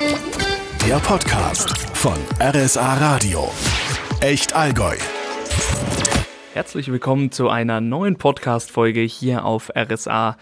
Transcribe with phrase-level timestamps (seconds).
[0.00, 3.50] Der Podcast von RSA Radio.
[4.20, 4.94] Echt Allgäu.
[6.54, 10.36] Herzlich willkommen zu einer neuen Podcast-Folge hier auf RSA.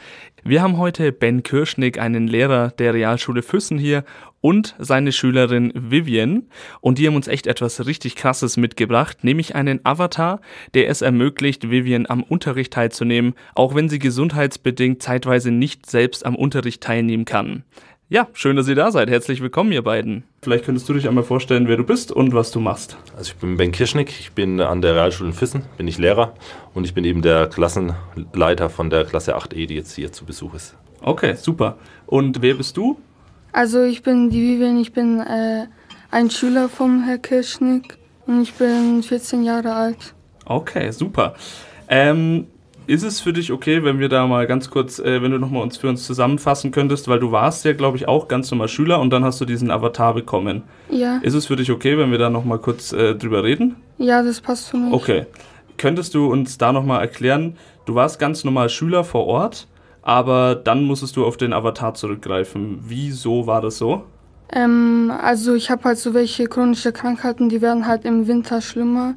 [0.44, 4.04] Wir haben heute Ben Kirschnick, einen Lehrer der Realschule Füssen hier
[4.42, 6.50] und seine Schülerin Vivian.
[6.82, 10.42] Und die haben uns echt etwas richtig Krasses mitgebracht, nämlich einen Avatar,
[10.74, 16.36] der es ermöglicht, Vivian am Unterricht teilzunehmen, auch wenn sie gesundheitsbedingt zeitweise nicht selbst am
[16.36, 17.64] Unterricht teilnehmen kann.
[18.08, 19.10] Ja, schön, dass ihr da seid.
[19.10, 20.22] Herzlich willkommen, ihr beiden.
[20.40, 22.96] Vielleicht könntest du dich einmal vorstellen, wer du bist und was du machst.
[23.16, 26.32] Also ich bin Ben Kirschnick, ich bin an der Realschule in Füssen, bin ich Lehrer
[26.72, 30.54] und ich bin eben der Klassenleiter von der Klasse 8e, die jetzt hier zu Besuch
[30.54, 30.76] ist.
[31.00, 31.78] Okay, super.
[32.06, 32.96] Und wer bist du?
[33.50, 35.66] Also ich bin die Vivian, ich bin äh,
[36.12, 37.98] ein Schüler vom Herr Kirschnick
[38.28, 40.14] und ich bin 14 Jahre alt.
[40.44, 41.34] Okay, super.
[41.88, 42.46] Ähm,
[42.86, 45.62] ist es für dich okay, wenn wir da mal ganz kurz, äh, wenn du nochmal
[45.62, 49.00] uns für uns zusammenfassen könntest, weil du warst ja, glaube ich, auch ganz normal Schüler
[49.00, 50.62] und dann hast du diesen Avatar bekommen.
[50.88, 51.18] Ja.
[51.18, 53.76] Ist es für dich okay, wenn wir da nochmal kurz äh, drüber reden?
[53.98, 54.92] Ja, das passt für mich.
[54.92, 55.26] Okay.
[55.78, 59.66] Könntest du uns da nochmal erklären, du warst ganz normal Schüler vor Ort,
[60.02, 62.78] aber dann musstest du auf den Avatar zurückgreifen.
[62.86, 64.04] Wieso war das so?
[64.52, 69.14] Ähm, also ich habe halt so welche chronische Krankheiten, die werden halt im Winter schlimmer.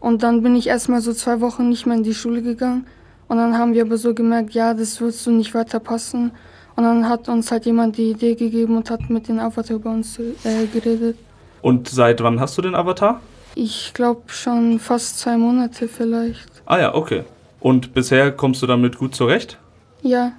[0.00, 2.86] Und dann bin ich erstmal so zwei Wochen nicht mehr in die Schule gegangen.
[3.34, 6.30] Und dann haben wir aber so gemerkt, ja, das wird so nicht weiter passen.
[6.76, 9.90] Und dann hat uns halt jemand die Idee gegeben und hat mit den Avatar über
[9.90, 11.18] uns äh, geredet.
[11.60, 13.20] Und seit wann hast du den Avatar?
[13.56, 16.48] Ich glaube schon fast zwei Monate vielleicht.
[16.64, 17.24] Ah ja, okay.
[17.58, 19.58] Und bisher kommst du damit gut zurecht?
[20.02, 20.30] Ja.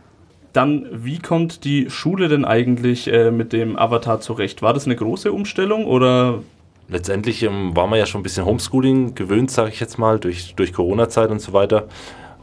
[0.54, 4.62] Dann, wie kommt die Schule denn eigentlich äh, mit dem Avatar zurecht?
[4.62, 6.44] War das eine große Umstellung oder?
[6.88, 10.56] Letztendlich ähm, war man ja schon ein bisschen Homeschooling gewöhnt, sage ich jetzt mal, durch,
[10.56, 11.90] durch Corona-Zeit und so weiter.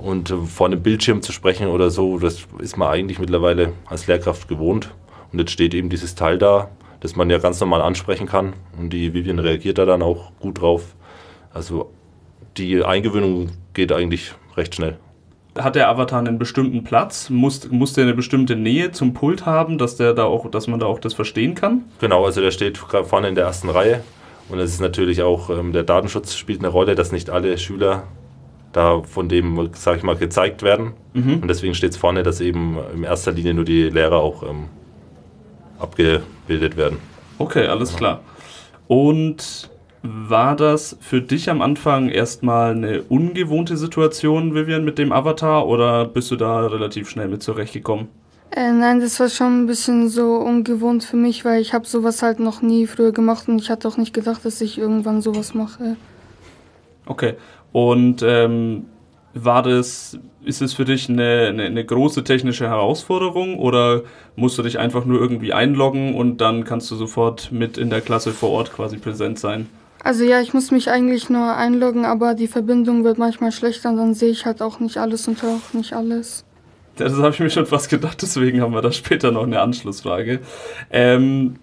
[0.03, 4.07] Und äh, vor einem Bildschirm zu sprechen oder so, das ist man eigentlich mittlerweile als
[4.09, 4.93] Lehrkraft gewohnt.
[5.33, 8.53] Und jetzt steht eben dieses Teil da, das man ja ganz normal ansprechen kann.
[8.79, 10.97] Und die Vivian reagiert da dann auch gut drauf.
[11.55, 11.91] Also
[12.57, 14.99] die Eingewöhnung geht eigentlich recht schnell.
[15.57, 17.31] Hat der Avatar einen bestimmten Platz?
[17.31, 20.81] Muss, muss der eine bestimmte Nähe zum Pult haben, dass, der da auch, dass man
[20.81, 21.85] da auch das verstehen kann?
[22.01, 24.03] Genau, also der steht vorne in der ersten Reihe.
[24.49, 28.05] Und es ist natürlich auch, ähm, der Datenschutz spielt eine Rolle, dass nicht alle Schüler
[28.73, 30.93] da von dem, sag ich mal, gezeigt werden.
[31.13, 31.41] Mhm.
[31.43, 34.65] Und deswegen steht es vorne, dass eben in erster Linie nur die Lehrer auch ähm,
[35.79, 36.99] abgebildet werden.
[37.39, 38.21] Okay, alles klar.
[38.89, 39.71] Und
[40.03, 46.07] war das für dich am Anfang erstmal eine ungewohnte Situation, Vivian, mit dem Avatar oder
[46.07, 48.09] bist du da relativ schnell mit zurechtgekommen?
[48.51, 52.21] Äh, nein, das war schon ein bisschen so ungewohnt für mich, weil ich habe sowas
[52.23, 55.55] halt noch nie früher gemacht und ich hatte auch nicht gedacht, dass ich irgendwann sowas
[55.55, 55.97] mache.
[57.07, 57.35] Okay.
[57.73, 58.87] Und ähm,
[59.35, 64.03] war das, ist es für dich eine, eine, eine, große technische Herausforderung oder
[64.37, 68.01] musst du dich einfach nur irgendwie einloggen und dann kannst du sofort mit in der
[68.01, 69.69] Klasse vor Ort quasi präsent sein?
[70.05, 73.97] Also ja, ich muss mich eigentlich nur einloggen, aber die Verbindung wird manchmal schlechter und
[73.97, 76.45] dann sehe ich halt auch nicht alles und höre auch nicht alles.
[76.97, 80.41] Das habe ich mir schon fast gedacht, deswegen haben wir da später noch eine Anschlussfrage.
[80.91, 81.55] Ähm,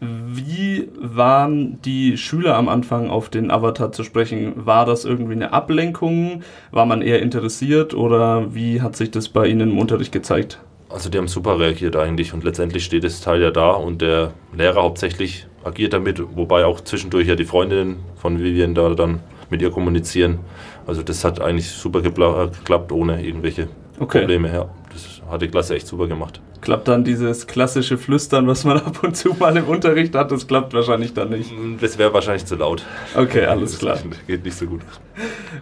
[0.00, 4.54] wie waren die Schüler am Anfang auf den Avatar zu sprechen?
[4.56, 6.42] War das irgendwie eine Ablenkung?
[6.70, 10.58] War man eher interessiert oder wie hat sich das bei Ihnen im Unterricht gezeigt?
[10.88, 14.32] Also die haben super reagiert eigentlich und letztendlich steht das Teil ja da und der
[14.56, 19.60] Lehrer hauptsächlich agiert damit, wobei auch zwischendurch ja die Freundinnen von Vivian da dann mit
[19.60, 20.38] ihr kommunizieren.
[20.86, 23.68] Also das hat eigentlich super geklappt ohne irgendwelche
[24.00, 24.20] okay.
[24.20, 24.52] Probleme.
[24.52, 28.78] Ja, das hat die Klasse echt super gemacht klappt dann dieses klassische Flüstern, was man
[28.84, 31.52] ab und zu mal im Unterricht hat, das klappt wahrscheinlich dann nicht.
[31.80, 32.84] Das wäre wahrscheinlich zu laut.
[33.14, 33.98] Okay, alles klar.
[34.26, 34.80] Geht nicht so gut.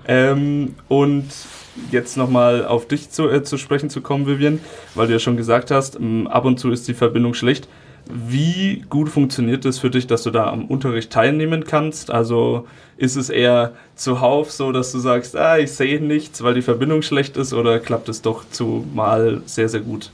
[0.06, 1.26] Ähm, und
[1.90, 4.60] jetzt nochmal auf dich zu, äh, zu sprechen zu kommen, Vivian,
[4.94, 7.68] weil du ja schon gesagt hast, ähm, ab und zu ist die Verbindung schlecht.
[8.10, 12.10] Wie gut funktioniert es für dich, dass du da am Unterricht teilnehmen kannst?
[12.10, 12.66] Also
[12.96, 17.02] ist es eher zuhauf so, dass du sagst, ah, ich sehe nichts, weil die Verbindung
[17.02, 20.10] schlecht ist, oder klappt es doch zumal sehr, sehr gut?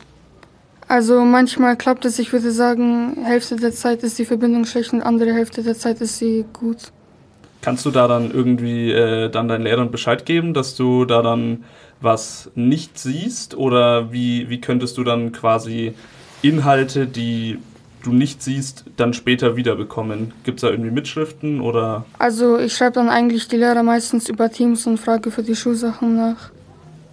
[0.88, 5.02] Also manchmal klappt es, ich würde sagen, Hälfte der Zeit ist die Verbindung schlecht und
[5.02, 6.92] andere Hälfte der Zeit ist sie gut.
[7.62, 11.64] Kannst du da dann irgendwie äh, dann deinen Lehrern Bescheid geben, dass du da dann
[12.00, 13.56] was nicht siehst?
[13.56, 15.94] Oder wie, wie könntest du dann quasi
[16.42, 17.58] Inhalte, die
[18.02, 20.32] du nicht siehst, dann später wiederbekommen?
[20.44, 22.04] Gibt es da irgendwie Mitschriften oder?
[22.18, 26.16] Also ich schreibe dann eigentlich die Lehrer meistens über Teams und frage für die Schulsachen
[26.16, 26.50] nach.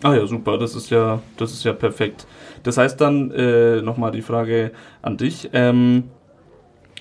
[0.04, 2.26] Ah ja, super, das ist ja, das ist ja perfekt.
[2.64, 4.72] Das heißt dann äh, nochmal die Frage
[5.02, 5.50] an dich.
[5.54, 6.06] Ähm,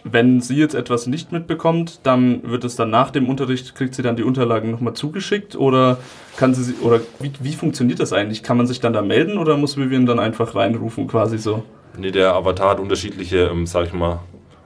[0.05, 4.03] wenn sie jetzt etwas nicht mitbekommt, dann wird es dann nach dem Unterricht, kriegt sie
[4.03, 5.99] dann die Unterlagen nochmal zugeschickt oder
[6.37, 8.43] kann sie oder wie, wie funktioniert das eigentlich?
[8.43, 11.65] Kann man sich dann da melden oder muss Vivian dann einfach reinrufen quasi so?
[11.99, 14.21] Nee, der Avatar hat unterschiedliche, ähm, sag ich mal,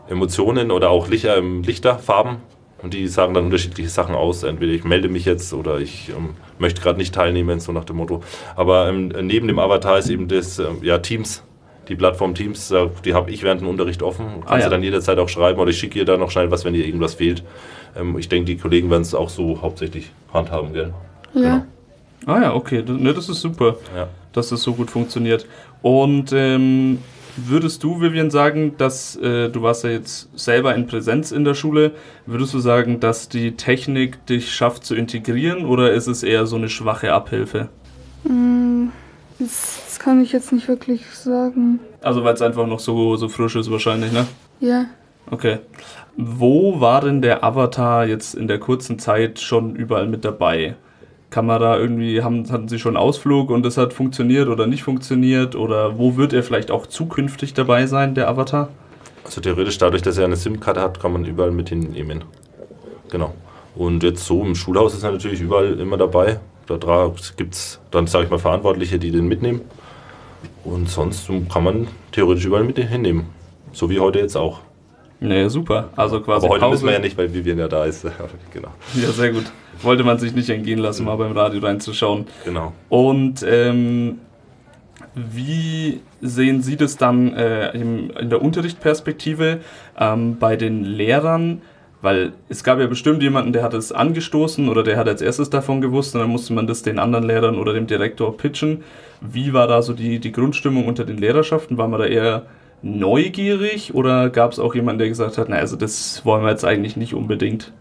[0.09, 2.37] Emotionen oder auch Lichter, ähm, Lichterfarben
[2.85, 4.43] und die sagen dann unterschiedliche Sachen aus.
[4.43, 7.97] Entweder ich melde mich jetzt oder ich ähm, möchte gerade nicht teilnehmen, so nach dem
[7.97, 8.23] Motto.
[8.55, 11.43] Aber ähm, neben dem Avatar ist eben das ähm, ja, Teams,
[11.89, 14.27] die Plattform Teams, äh, die habe ich während dem Unterricht offen.
[14.41, 14.65] Kannst Ah, ja.
[14.67, 16.85] du dann jederzeit auch schreiben oder ich schicke dir da noch schnell was, wenn dir
[16.87, 17.43] irgendwas fehlt.
[17.97, 20.93] Ähm, ich denke, die Kollegen werden es auch so hauptsächlich handhaben, gell?
[21.35, 21.67] Ja.
[22.27, 24.09] Ah ja, okay, das, ne, das ist super, Ja.
[24.33, 25.47] dass das so gut funktioniert.
[25.83, 26.99] Und ähm,
[27.37, 31.55] würdest du, Vivian, sagen, dass äh, du warst ja jetzt selber in Präsenz in der
[31.55, 31.93] Schule,
[32.27, 36.57] würdest du sagen, dass die Technik dich schafft zu integrieren oder ist es eher so
[36.57, 37.69] eine schwache Abhilfe?
[38.25, 38.89] Mm,
[39.39, 41.81] Das, das kann ich jetzt nicht wirklich sagen.
[42.03, 44.27] Also weil es einfach noch so, so frisch ist wahrscheinlich, ne?
[44.61, 44.87] Ja.
[45.31, 45.59] Okay.
[46.17, 50.77] Wo war denn der Avatar jetzt in der kurzen Zeit schon überall mit dabei?
[51.35, 54.69] Kann man da irgendwie, haben, hatten Sie schon einen Ausflug und das hat funktioniert oder
[54.69, 55.57] nicht funktioniert?
[55.57, 58.69] Oder wo wird er vielleicht auch zukünftig dabei sein, der Avatar?
[59.25, 62.23] Also theoretisch, dadurch, dass er eine SIM-Karte hat, kann man überall mit hinnehmen.
[63.11, 63.35] Genau.
[63.75, 66.39] Und jetzt so im Schulhaus ist er natürlich überall immer dabei.
[66.69, 69.63] Da gibt es dann, sage ich mal, Verantwortliche, die den mitnehmen.
[70.63, 73.27] Und sonst kann man theoretisch überall mit hinnehmen.
[73.73, 74.61] So wie heute jetzt auch.
[75.25, 75.89] Nee, super.
[75.97, 76.73] Also quasi Aber heute Pause.
[76.73, 78.05] müssen wir ja nicht, weil Vivian ja da ist.
[78.53, 78.69] genau.
[78.95, 79.45] Ja, sehr gut.
[79.83, 82.27] Wollte man sich nicht entgehen lassen, mal beim Radio reinzuschauen.
[82.45, 82.73] genau.
[82.89, 84.19] Und ähm,
[85.15, 89.61] wie sehen Sie das dann äh, im, in der Unterrichtsperspektive
[89.99, 91.63] ähm, bei den Lehrern?
[92.03, 95.49] Weil es gab ja bestimmt jemanden, der hat es angestoßen oder der hat als erstes
[95.49, 98.83] davon gewusst und dann musste man das den anderen Lehrern oder dem Direktor pitchen.
[99.23, 101.79] Wie war da so die, die Grundstimmung unter den Lehrerschaften?
[101.79, 102.43] War man da eher
[102.85, 106.65] neugierig oder gab es auch jemanden, der gesagt hat, na also das wollen wir jetzt
[106.65, 107.73] eigentlich nicht unbedingt?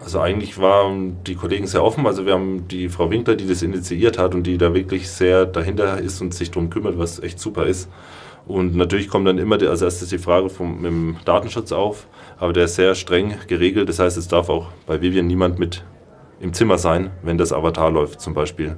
[0.00, 2.06] Also eigentlich waren die Kollegen sehr offen.
[2.06, 5.44] Also wir haben die Frau Winkler, die das initiiert hat und die da wirklich sehr
[5.46, 7.90] dahinter ist und sich darum kümmert, was echt super ist.
[8.46, 12.06] Und natürlich kommt dann immer als erstes die Frage vom mit dem Datenschutz auf,
[12.38, 13.88] aber der ist sehr streng geregelt.
[13.88, 15.82] Das heißt, es darf auch bei Vivian niemand mit
[16.40, 18.76] im Zimmer sein, wenn das Avatar läuft zum Beispiel.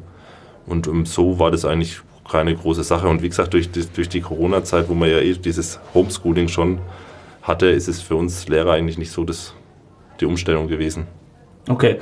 [0.66, 3.08] Und um, so war das eigentlich keine große Sache.
[3.08, 6.78] Und wie gesagt, durch die, durch die Corona-Zeit, wo man ja eh dieses Homeschooling schon
[7.42, 9.54] hatte, ist es für uns Lehrer eigentlich nicht so das,
[10.20, 11.06] die Umstellung gewesen.
[11.68, 11.98] Okay.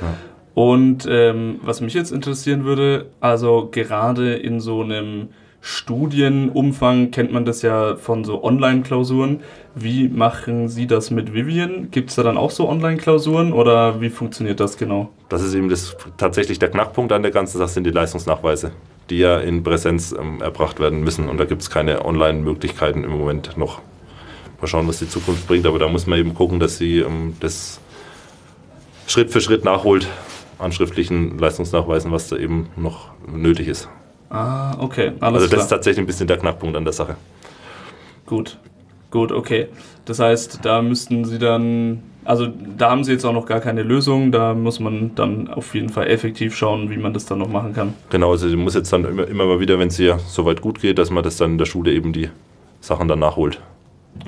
[0.53, 5.29] Und ähm, was mich jetzt interessieren würde, also gerade in so einem
[5.67, 9.39] Studienumfang kennt man das ja von so Online-Klausuren.
[9.73, 11.89] Wie machen Sie das mit Vivian?
[11.89, 15.09] Gibt es da dann auch so Online-Klausuren oder wie funktioniert das genau?
[15.27, 18.73] Das ist eben das, tatsächlich der Knackpunkt an der ganzen Sache, sind die Leistungsnachweise,
[19.09, 21.29] die ja in Präsenz ähm, erbracht werden müssen.
[21.29, 23.81] Und da gibt es keine Online-Möglichkeiten im Moment noch.
[24.61, 27.35] Mal schauen, was die Zukunft bringt, aber da muss man eben gucken, dass sie ähm,
[27.39, 27.79] das
[29.07, 30.07] Schritt für Schritt nachholt
[30.57, 33.89] an schriftlichen Leistungsnachweisen, was da eben noch nötig ist.
[34.29, 35.61] Ah, okay, alles also das klar.
[35.61, 37.15] ist tatsächlich ein bisschen der Knackpunkt an der Sache.
[38.25, 38.57] Gut,
[39.11, 39.67] gut, okay.
[40.05, 43.83] Das heißt, da müssten Sie dann, also da haben Sie jetzt auch noch gar keine
[43.83, 44.31] Lösung.
[44.31, 47.73] Da muss man dann auf jeden Fall effektiv schauen, wie man das dann noch machen
[47.73, 47.93] kann.
[48.09, 50.81] Genau, also sie muss jetzt dann immer, immer mal wieder, wenn es ihr soweit gut
[50.81, 52.29] geht, dass man das dann in der Schule eben die
[52.81, 53.61] Sachen dann nachholt.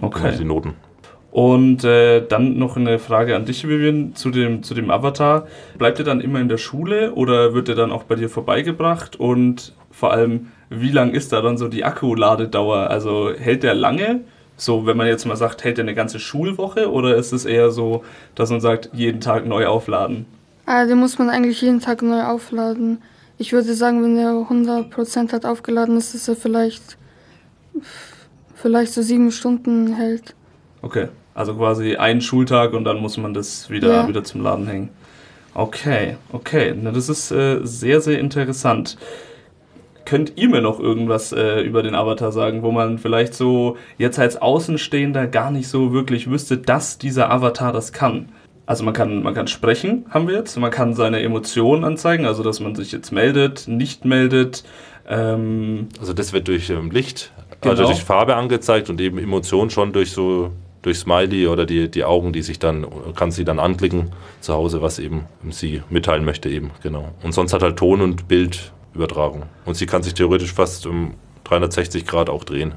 [0.02, 0.34] Okay.
[0.38, 0.76] Die Noten.
[1.32, 5.48] Und äh, dann noch eine Frage an dich, Vivian, zu dem, zu dem Avatar.
[5.78, 9.18] Bleibt er dann immer in der Schule oder wird er dann auch bei dir vorbeigebracht?
[9.18, 12.90] Und vor allem, wie lang ist da dann so die Akkuladedauer?
[12.90, 14.22] Also hält der lange?
[14.60, 17.70] So, wenn man jetzt mal sagt, hält er eine ganze Schulwoche oder ist es eher
[17.70, 20.26] so, dass man sagt, jeden Tag neu aufladen?
[20.66, 23.02] Ah, den muss man eigentlich jeden Tag neu aufladen.
[23.38, 26.98] Ich würde sagen, wenn er 100% hat aufgeladen ist, dass er vielleicht,
[28.56, 30.34] vielleicht so sieben Stunden hält.
[30.82, 34.08] Okay, also quasi ein Schultag und dann muss man das wieder, Ja.
[34.08, 34.90] wieder zum Laden hängen.
[35.54, 38.98] Okay, okay, na, das ist äh, sehr, sehr interessant.
[40.08, 44.18] Könnt ihr mir noch irgendwas äh, über den Avatar sagen, wo man vielleicht so jetzt
[44.20, 48.30] als Außenstehender gar nicht so wirklich wüsste, dass dieser Avatar das kann?
[48.66, 50.58] Also man kann, man kann sprechen, haben wir jetzt.
[50.58, 54.64] Man kann seine Emotionen anzeigen, also dass man sich jetzt meldet, nicht meldet.
[55.10, 57.72] Ähm, Also das wird durch ähm, Licht, Genau.
[57.72, 60.52] also durch Farbe angezeigt und eben Emotion schon durch so
[60.84, 62.86] durch Smiley oder die, die Augen, die sich dann,
[63.16, 67.10] kann sie dann anklicken zu Hause, was eben sie mitteilen möchte eben, genau.
[67.24, 69.44] Und sonst hat halt Ton und Bild Übertragung.
[69.66, 71.14] Und sie kann sich theoretisch fast um
[71.46, 72.74] 360 Grad auch drehen.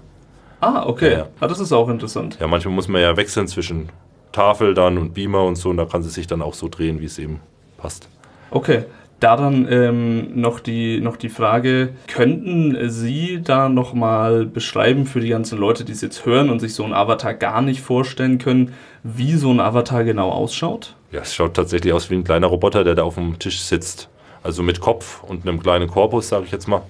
[0.61, 1.13] ah, okay.
[1.13, 1.29] Ja.
[1.41, 2.37] Ah, das ist auch interessant.
[2.41, 3.89] Ja, manchmal muss man ja wechseln zwischen
[4.33, 7.01] Tafel dann und Beamer und so und da kann sie sich dann auch so drehen,
[7.01, 7.41] wie es eben
[7.79, 8.09] passt.
[8.51, 8.85] Okay.
[9.19, 15.29] Da dann ähm, noch, die, noch die Frage, könnten Sie da nochmal beschreiben für die
[15.29, 18.73] ganzen Leute, die es jetzt hören und sich so ein Avatar gar nicht vorstellen können,
[19.03, 20.97] wie so ein Avatar genau ausschaut?
[21.13, 24.09] Ja, es schaut tatsächlich aus wie ein kleiner Roboter, der da auf dem Tisch sitzt.
[24.43, 26.83] Also mit Kopf und einem kleinen Korpus, sage ich jetzt mal.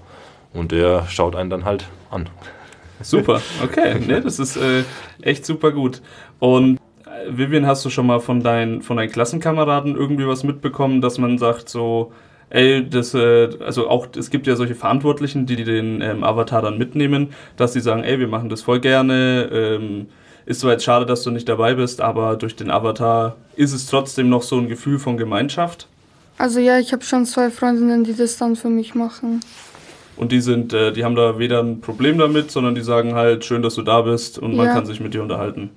[0.53, 2.29] Und der schaut einen dann halt an.
[3.03, 4.85] Super, okay, ne, das ist äh,
[5.23, 6.03] echt super gut.
[6.39, 6.79] Und
[7.29, 11.39] Vivian, hast du schon mal von, dein, von deinen Klassenkameraden irgendwie was mitbekommen, dass man
[11.39, 12.13] sagt so,
[12.51, 16.79] ey, das, äh, also auch, es gibt ja solche Verantwortlichen, die den ähm, Avatar dann
[16.79, 20.09] mitnehmen, dass die sagen, ey, wir machen das voll gerne, ähm,
[20.47, 23.87] ist zwar jetzt schade, dass du nicht dabei bist, aber durch den Avatar ist es
[23.87, 25.87] trotzdem noch so ein Gefühl von Gemeinschaft.
[26.41, 29.41] Also ja, ich habe schon zwei Freundinnen, die das dann für mich machen.
[30.17, 33.45] Und die sind, äh, die haben da weder ein Problem damit, sondern die sagen halt,
[33.45, 34.73] schön, dass du da bist und man Ja.
[34.73, 35.69] kann sich mit dir unterhalten.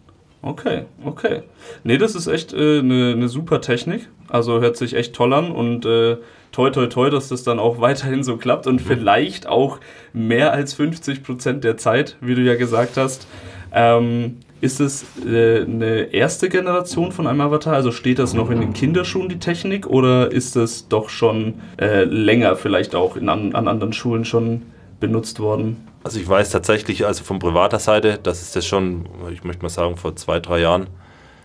[0.41, 1.43] Okay, okay.
[1.83, 4.07] Nee, das ist echt eine äh, ne- ne super Technik.
[4.29, 6.15] Also hört sich echt toll an und äh,
[6.53, 9.79] toi toi toi, dass das dann auch weiterhin so klappt und vielleicht auch
[10.13, 13.27] mehr als 50 Prozent der Zeit, wie du ja gesagt hast.
[13.73, 17.73] Ähm, ist es äh, eine erste Generation von einem Avatar?
[17.73, 22.05] Also steht das noch in den Kinderschuhen, die Technik, oder ist das doch schon äh,
[22.05, 24.61] länger vielleicht auch in, an, an anderen Schulen schon
[25.01, 25.85] benutzt worden?
[26.05, 29.69] Also ich weiß tatsächlich, also von privater Seite, dass es das schon, ich möchte mal
[29.69, 30.87] sagen, vor zwei, drei Jahren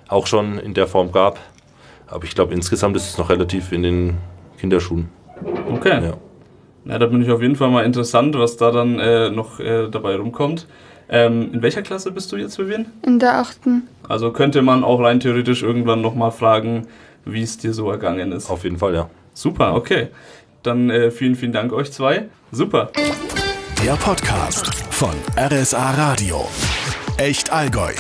[0.07, 1.41] auch schon in der Form gab.
[2.07, 4.19] Aber ich glaube, insgesamt ist es noch relativ in den
[4.61, 5.09] Kinderschuhen.
[5.73, 6.05] Okay.
[6.05, 6.15] Ja.
[6.85, 9.89] Na, da bin ich auf jeden Fall mal interessant, was da dann äh, noch äh,
[9.91, 10.69] dabei rumkommt.
[11.09, 12.87] Ähm, in welcher Klasse bist du jetzt, Vivian?
[13.03, 13.89] In der achten.
[14.09, 16.87] Also könnte man auch rein theoretisch irgendwann nochmal fragen,
[17.25, 18.51] wie es dir so ergangen ist.
[18.51, 19.11] Auf jeden Fall, ja.
[19.35, 20.09] Super, okay.
[20.63, 22.29] Dann äh, vielen, vielen Dank euch zwei.
[22.51, 22.91] Super.
[23.85, 26.47] Der Podcast von RSA Radio.
[27.17, 27.93] Echt Allgäu.